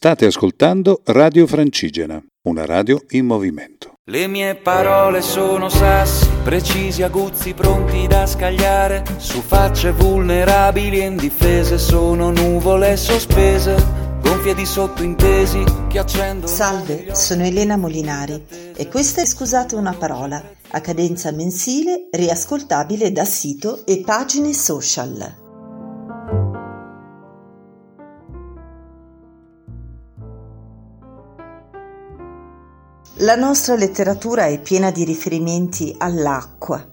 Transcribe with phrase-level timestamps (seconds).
[0.00, 3.94] State ascoltando Radio Francigena, una radio in movimento.
[4.04, 9.02] Le mie parole sono sassi, precisi, aguzzi, pronti da scagliare.
[9.16, 13.74] Su facce vulnerabili e indifese sono nuvole sospese,
[14.22, 16.46] gonfie di sottointesi che accendono.
[16.46, 18.44] Salve, sono Elena Molinari
[18.76, 25.46] e questa è Scusate una parola, a cadenza mensile, riascoltabile da sito e pagine social.
[33.16, 36.86] La nostra letteratura è piena di riferimenti all'acqua,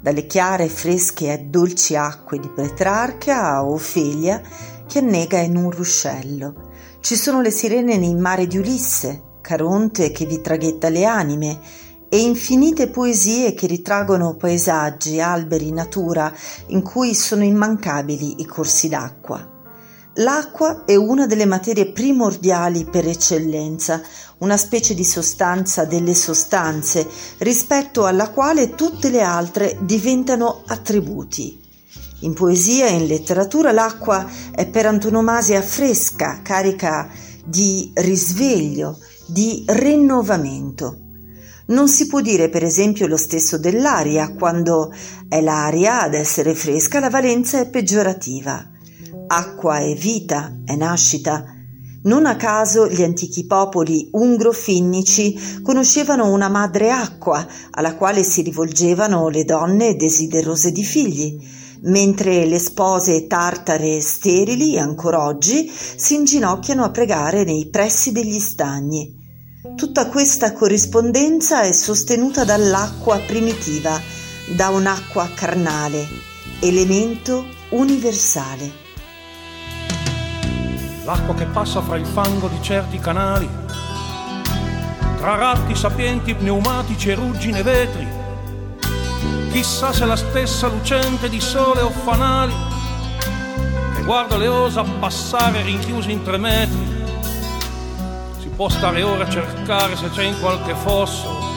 [0.00, 4.40] dalle chiare, fresche e dolci acque di Petrarca a Ofelia
[4.86, 6.70] che annega in un ruscello.
[7.00, 11.60] Ci sono le sirene nei mari di Ulisse, Caronte che vi traghetta le anime
[12.08, 16.32] e infinite poesie che ritraggono paesaggi, alberi, natura
[16.68, 19.55] in cui sono immancabili i corsi d'acqua.
[20.18, 24.00] L'acqua è una delle materie primordiali per eccellenza,
[24.38, 27.06] una specie di sostanza delle sostanze,
[27.38, 31.60] rispetto alla quale tutte le altre diventano attributi.
[32.20, 37.10] In poesia e in letteratura l'acqua è per antonomasia fresca, carica
[37.44, 41.00] di risveglio, di rinnovamento.
[41.66, 44.94] Non si può dire per esempio lo stesso dell'aria, quando
[45.28, 48.70] è l'aria ad essere fresca la valenza è peggiorativa.
[49.28, 51.44] Acqua è vita, è nascita.
[52.04, 59.28] Non a caso gli antichi popoli ungro-finnici conoscevano una madre acqua alla quale si rivolgevano
[59.28, 61.44] le donne desiderose di figli,
[61.82, 69.12] mentre le spose tartare sterili ancora oggi si inginocchiano a pregare nei pressi degli stagni.
[69.74, 74.00] Tutta questa corrispondenza è sostenuta dall'acqua primitiva,
[74.54, 76.06] da un'acqua carnale,
[76.60, 78.84] elemento universale
[81.06, 83.48] l'acqua che passa fra il fango di certi canali,
[85.18, 88.08] tra ratti sapienti pneumatici e ruggine vetri,
[89.52, 92.52] chissà se la stessa lucente di sole o fanali,
[93.94, 97.04] che guarda le osa passare rinchiusi in tre metri,
[98.40, 101.54] si può stare ora a cercare se c'è in qualche fosso.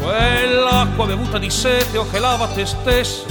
[0.00, 3.26] Quell'acqua bevuta di sete o che lava te stesso,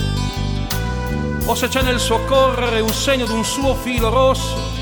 [1.45, 4.78] o se c'è nel suo correre un segno d'un suo filo rosso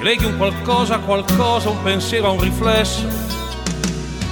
[0.00, 3.06] leghi un qualcosa a qualcosa, un pensiero a un riflesso,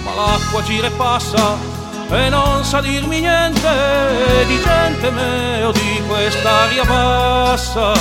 [0.04, 1.56] ma l'acqua gira e passa
[2.10, 3.68] e non sa dirmi niente
[4.46, 7.92] di gente me o di quest'aria bassa,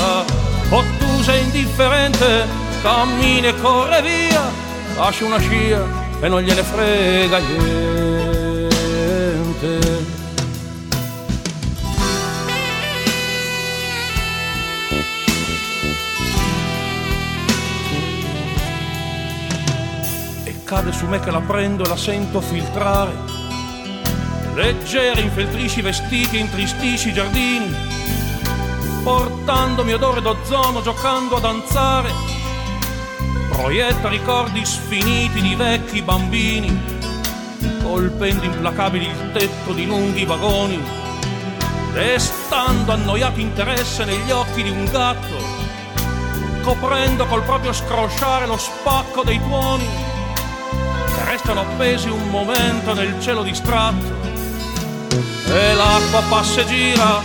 [0.69, 2.47] ottusa e indifferente,
[2.81, 4.41] cammina e corre via,
[4.95, 5.83] lascia una scia
[6.21, 8.57] e non gliene frega niente.
[20.67, 23.15] Cade su me che la prendo e la sento filtrare.
[24.53, 27.73] Leggera infeltrisci vestiti intristisci i giardini,
[29.01, 32.11] portandomi odore d'ozono giocando a danzare.
[33.49, 36.77] Proietta ricordi sfiniti di vecchi bambini,
[37.81, 40.83] colpendo implacabili il tetto di lunghi vagoni,
[41.93, 45.37] destando annoiato interesse negli occhi di un gatto,
[46.61, 50.15] coprendo col proprio scrosciare lo spacco dei tuoni
[51.27, 54.15] restano appesi un momento nel cielo distratto.
[55.47, 57.21] E l'acqua passa e gira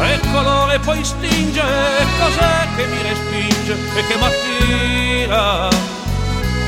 [0.00, 1.60] e colore poi stinge.
[1.60, 5.68] E cos'è che mi respinge e che m'attira?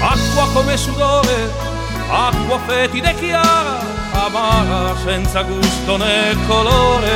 [0.00, 1.66] Acqua come sudore
[2.11, 3.78] acqua fetida e chiara
[4.12, 7.10] amara senza gusto né colore.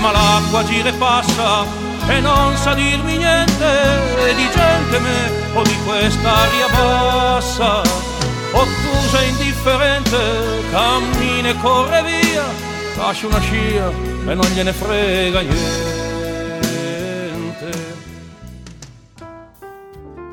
[0.00, 5.76] Ma l'acqua gira e passa e non sa dirmi niente di gente me o di
[5.84, 7.80] quest'aria bassa
[8.52, 10.18] ottusa e indifferente
[10.70, 12.44] cammina e corre via
[12.96, 16.04] lascia una scia e non gliene frega niente.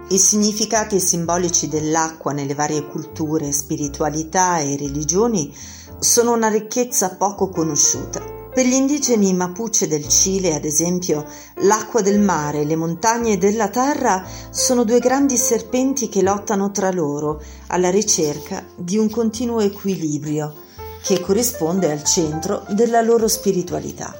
[0.09, 5.51] I significati simbolici dell'acqua nelle varie culture, spiritualità e religioni
[5.97, 11.25] sono una ricchezza poco conosciuta per gli indigeni Mapuche del Cile, ad esempio,
[11.61, 16.91] l'acqua del mare e le montagne della terra sono due grandi serpenti che lottano tra
[16.91, 20.53] loro alla ricerca di un continuo equilibrio
[21.01, 24.15] che corrisponde al centro della loro spiritualità.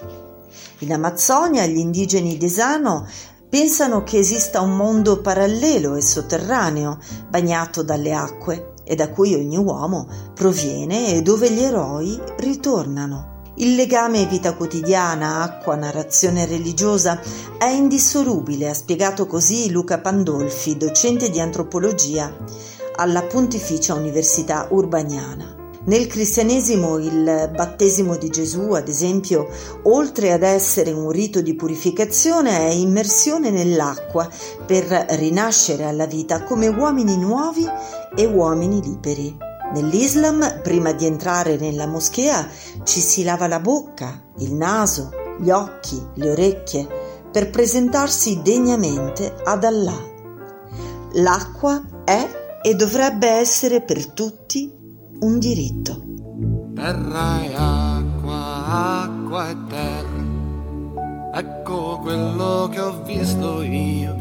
[0.80, 3.08] In Amazzonia gli indigeni Desano
[3.48, 6.98] pensano che esista un mondo parallelo e sotterraneo,
[7.30, 13.33] bagnato dalle acque, e da cui ogni uomo proviene e dove gli eroi ritornano.
[13.56, 17.22] Il legame vita quotidiana, acqua, narrazione religiosa
[17.60, 22.36] è indissolubile, ha spiegato così Luca Pandolfi, docente di antropologia
[22.96, 25.56] alla Pontificia Università Urbaniana.
[25.86, 29.48] Nel cristianesimo il battesimo di Gesù, ad esempio,
[29.84, 34.28] oltre ad essere un rito di purificazione, è immersione nell'acqua
[34.66, 37.68] per rinascere alla vita come uomini nuovi
[38.16, 39.53] e uomini liberi.
[39.74, 42.48] Nell'Islam, prima di entrare nella moschea,
[42.84, 45.10] ci si lava la bocca, il naso,
[45.40, 46.88] gli occhi, le orecchie,
[47.31, 50.00] per presentarsi degnamente ad Allah.
[51.14, 54.72] L'acqua è e dovrebbe essere per tutti
[55.22, 56.04] un diritto.
[56.75, 64.16] Terra e acqua, acqua e terra, ecco quello che ho visto io.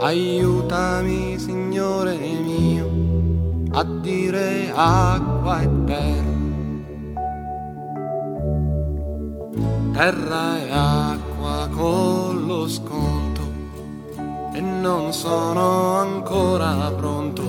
[0.00, 2.87] Aiutami, Signore mio
[3.70, 6.36] a dire acqua e terra.
[9.92, 13.42] Terra e acqua con lo sconto
[14.52, 17.42] e non sono ancora pronto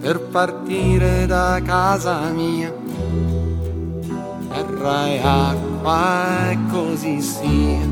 [0.00, 2.72] per partire da casa mia.
[4.48, 7.88] Terra e acqua e così sia.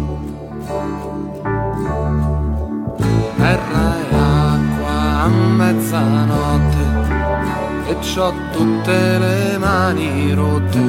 [3.37, 4.28] Terra e acqua
[5.19, 6.85] a mezzanotte
[7.87, 10.81] e c'ho tutte le mani rotte.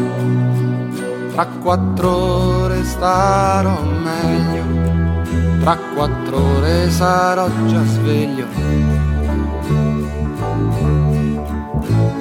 [1.34, 4.64] Tra quattro ore starò meglio,
[5.62, 8.46] tra quattro ore sarò già sveglio.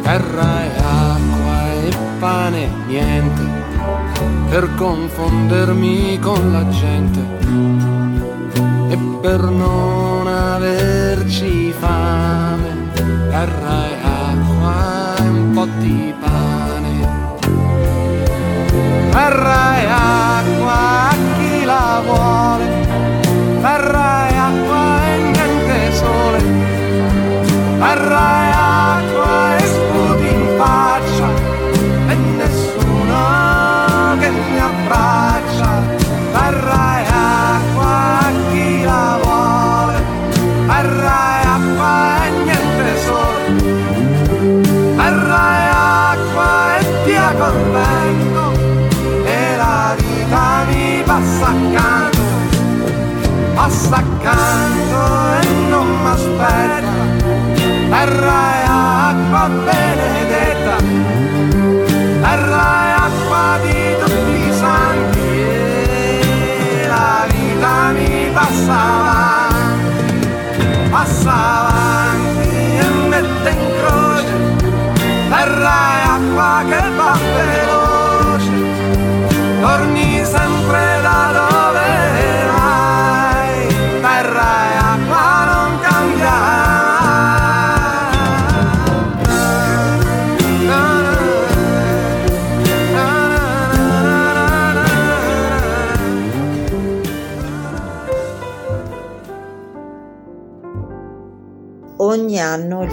[0.03, 3.43] Terra e acqua e pane niente,
[4.49, 7.21] per confondermi con la gente
[8.89, 12.71] e per non averci fame.
[13.31, 14.09] Terra e
[15.59, 16.97] po' di pane.
[19.11, 22.67] Terra e acqua a chi la vuole,
[23.61, 26.41] terra e acqua e niente sole,
[27.81, 28.38] terra e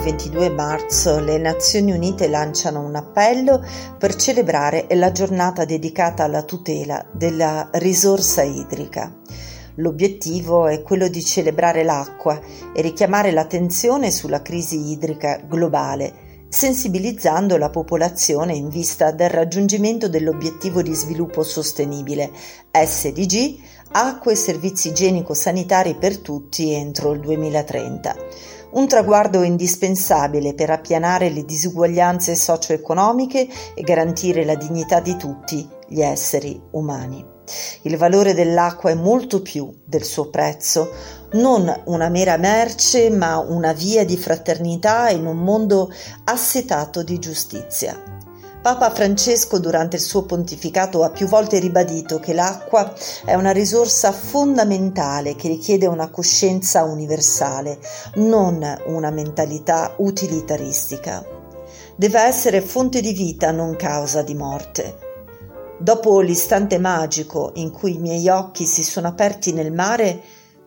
[0.06, 3.66] 22 marzo, le Nazioni Unite lanciano un appello
[3.98, 9.12] per celebrare la giornata dedicata alla tutela della risorsa idrica.
[9.78, 12.40] L'obiettivo è quello di celebrare l'acqua
[12.72, 20.84] e richiamare l'attenzione sulla crisi idrica globale, sensibilizzando la popolazione in vista del raggiungimento dell'obiettivo
[20.84, 22.30] di sviluppo sostenibile
[22.72, 23.58] SDG,
[23.94, 31.46] acqua e servizi igienico-sanitari per tutti entro il 2030 un traguardo indispensabile per appianare le
[31.46, 37.34] disuguaglianze socio-economiche e garantire la dignità di tutti gli esseri umani.
[37.84, 40.92] Il valore dell'acqua è molto più del suo prezzo,
[41.34, 45.92] non una mera merce, ma una via di fraternità in un mondo
[46.24, 48.25] assetato di giustizia.
[48.66, 54.12] Papa Francesco durante il suo pontificato ha più volte ribadito che l'acqua è una risorsa
[54.12, 57.78] fondamentale che richiede una coscienza universale,
[58.16, 61.24] non una mentalità utilitaristica.
[61.96, 64.98] Deve essere fonte di vita, non causa di morte.
[65.78, 70.22] Dopo l'istante magico in cui i miei occhi si sono aperti nel mare,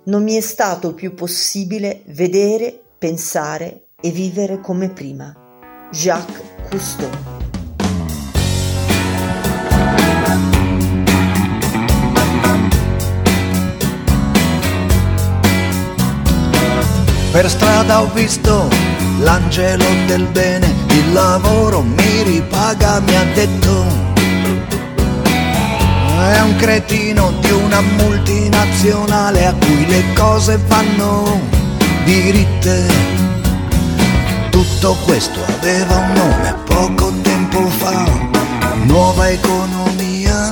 [0.05, 5.35] non mi è stato più possibile vedere, pensare e vivere come prima.
[5.91, 7.38] Jacques Cousteau
[17.31, 18.69] Per strada ho visto
[19.21, 23.85] l'angelo del bene, il lavoro mi ripaga, mi ha detto.
[26.33, 31.41] È un cretino di una multinazionale a cui le cose vanno
[32.05, 32.87] diritte.
[34.51, 38.05] Tutto questo aveva un nome poco tempo fa,
[38.85, 40.49] nuova economia.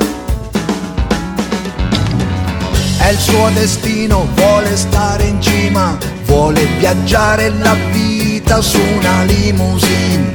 [2.98, 5.96] È il suo destino, vuole stare in cima,
[6.36, 10.34] vuole viaggiare la vita su una limousine.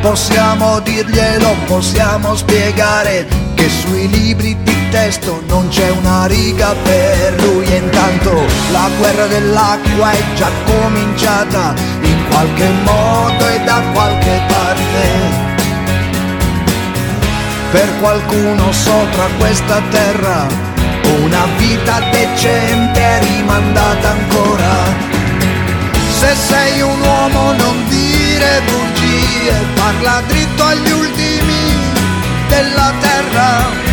[0.00, 7.76] Possiamo dirglielo, possiamo spiegare che sui libri di testo non c'è una riga per lui
[7.76, 8.32] intanto
[8.72, 15.04] la guerra dell'acqua è già cominciata in qualche modo e da qualche parte.
[17.70, 20.75] Per qualcuno sopra questa terra
[21.26, 24.74] una vita decente è rimandata ancora.
[26.18, 31.74] Se sei un uomo non dire bugie, parla dritto agli ultimi
[32.48, 33.84] della terra.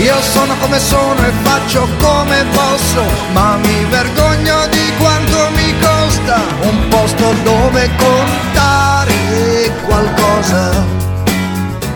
[0.00, 6.40] Io sono come sono e faccio come posso, ma mi vergogno di quanto mi costa
[6.62, 10.84] un posto dove contare qualcosa.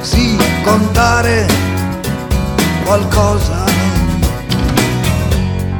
[0.03, 1.47] Sì, contare
[2.85, 3.54] qualcosa.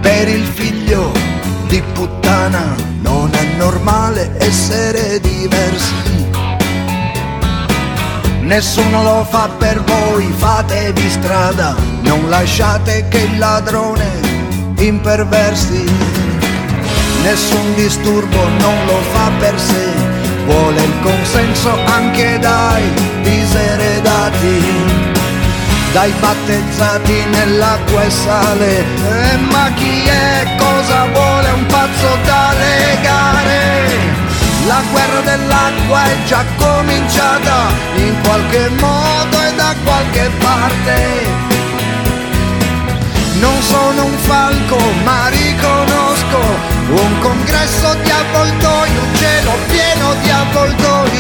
[0.05, 1.11] Per il figlio
[1.67, 2.75] di puttana.
[3.01, 5.95] Non è normale essere diversi.
[8.43, 14.35] Nessuno lo fa per voi, fatevi strada, non lasciate che il ladrone
[14.77, 15.85] imperversi.
[17.23, 19.87] Nessun disturbo non lo fa per sé,
[20.45, 22.83] vuole il consenso anche dai
[23.23, 24.63] diseredati,
[25.95, 28.79] dai battezzati nell'acqua e sale.
[28.81, 30.55] Eh, ma chi è?
[30.59, 33.63] Cosa vuole un pazzo da legare?
[34.67, 37.57] La guerra dell'acqua è già cominciata
[37.95, 40.97] in qualche modo e da qualche parte.
[43.39, 46.41] Non sono un falco ma riconosco
[46.89, 51.14] un congresso di avvoltoi, un cielo pieno di avvoltoi,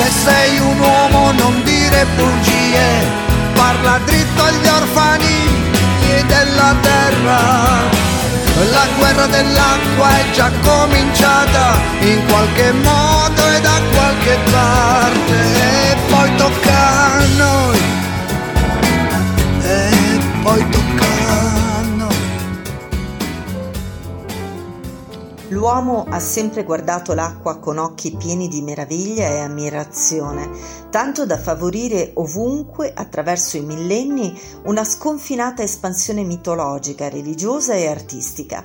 [0.00, 2.88] Se sei un uomo non dire bugie,
[3.52, 5.36] parla dritto agli orfani
[6.26, 7.38] della terra.
[8.70, 15.36] La guerra dell'acqua è già cominciata, in qualche modo e da qualche parte,
[15.92, 17.99] e poi tocca a noi
[25.60, 30.48] L'uomo ha sempre guardato l'acqua con occhi pieni di meraviglia e ammirazione,
[30.88, 38.64] tanto da favorire ovunque, attraverso i millenni, una sconfinata espansione mitologica, religiosa e artistica.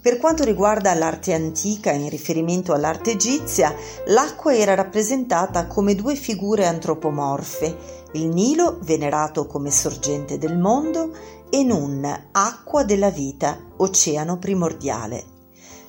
[0.00, 3.74] Per quanto riguarda l'arte antica, in riferimento all'arte egizia,
[4.06, 7.76] l'acqua era rappresentata come due figure antropomorfe,
[8.12, 11.10] il Nilo venerato come sorgente del mondo
[11.50, 15.32] e Nun, acqua della vita, oceano primordiale.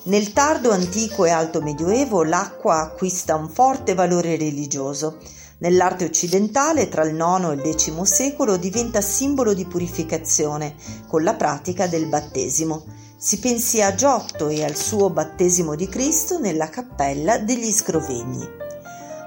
[0.06, 5.16] Nel tardo antico e alto medioevo l'acqua acquista un forte valore religioso.
[5.58, 10.76] Nell'arte occidentale, tra il IX e il X secolo, diventa simbolo di purificazione
[11.08, 12.84] con la pratica del battesimo.
[13.16, 18.46] Si pensi a Giotto e al suo battesimo di Cristo nella cappella degli Scrovegni.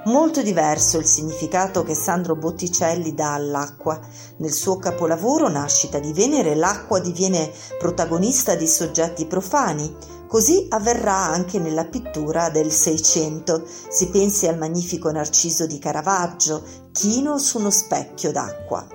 [0.06, 4.00] Molto diverso il significato che Sandro Botticelli dà all'acqua.
[4.38, 11.58] Nel suo capolavoro Nascita di Venere l'acqua diviene protagonista di soggetti profani, Così avverrà anche
[11.58, 13.64] nella pittura del Seicento.
[13.66, 18.86] Si pensi al magnifico Narciso di Caravaggio, chino su uno specchio d'acqua.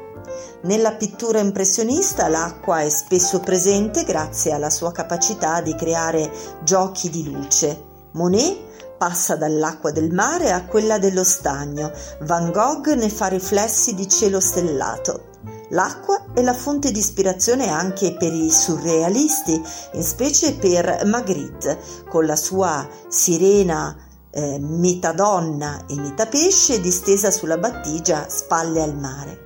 [0.62, 6.32] Nella pittura impressionista l'acqua è spesso presente grazie alla sua capacità di creare
[6.64, 7.84] giochi di luce.
[8.14, 14.08] Monet passa dall'acqua del mare a quella dello stagno, Van Gogh ne fa riflessi di
[14.08, 15.34] cielo stellato.
[15.70, 19.62] L'acqua è la fonte di ispirazione anche per i surrealisti,
[19.94, 21.80] in specie per Magritte,
[22.10, 23.96] con la sua sirena
[24.30, 29.44] eh, metà donna e metà pesce distesa sulla battigia spalle al mare.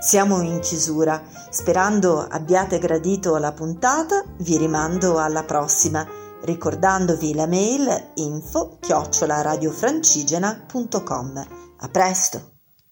[0.00, 6.08] Siamo in chiusura, sperando abbiate gradito la puntata, vi rimando alla prossima,
[6.42, 11.46] ricordandovi la mail info chiocciolaradiofrancigena.com.
[11.82, 12.49] A presto!